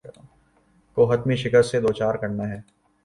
کو 0.95 1.13
حتمی 1.13 1.35
شکست 1.35 1.71
سے 1.71 1.81
دوچار 1.81 2.15
کرنا 2.15 2.49
ہے۔ 2.49 2.61